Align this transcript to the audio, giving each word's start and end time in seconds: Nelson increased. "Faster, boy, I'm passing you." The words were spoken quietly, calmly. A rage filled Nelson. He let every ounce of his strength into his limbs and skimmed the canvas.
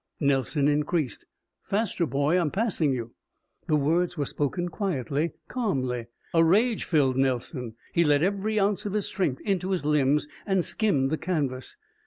Nelson 0.19 0.67
increased. 0.67 1.27
"Faster, 1.61 2.07
boy, 2.07 2.35
I'm 2.41 2.49
passing 2.49 2.91
you." 2.91 3.13
The 3.67 3.75
words 3.75 4.17
were 4.17 4.25
spoken 4.25 4.67
quietly, 4.69 5.33
calmly. 5.47 6.07
A 6.33 6.43
rage 6.43 6.85
filled 6.85 7.17
Nelson. 7.17 7.75
He 7.93 8.03
let 8.03 8.23
every 8.23 8.59
ounce 8.59 8.87
of 8.87 8.93
his 8.93 9.05
strength 9.05 9.41
into 9.41 9.69
his 9.69 9.85
limbs 9.85 10.27
and 10.43 10.65
skimmed 10.65 11.11
the 11.11 11.19
canvas. 11.19 11.75